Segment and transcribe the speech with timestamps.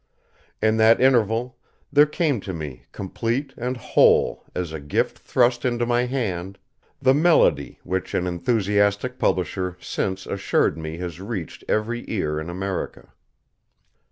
[0.63, 1.59] In that interval,
[1.93, 6.57] there came to me, complete and whole as a gift thrust into my hand,
[6.99, 13.09] the melody which an enthusiastic publisher since assured me has reached every ear in America.